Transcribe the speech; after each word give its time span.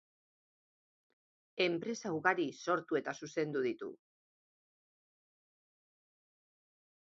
Enpresa 1.65 2.13
ugari 2.15 2.47
sortu 2.65 2.99
eta 3.01 3.15
zuzendu 3.21 3.63
ditu. 3.67 3.91